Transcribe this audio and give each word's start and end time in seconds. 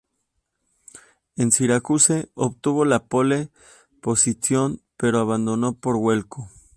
En 1.35 1.51
Syracuse 1.51 2.31
obtuvo 2.33 2.85
la 2.85 3.05
pole 3.05 3.49
position 4.01 4.81
pero 4.97 5.19
abandonó 5.19 5.73
por 5.75 5.95
vuelco. 5.99 6.49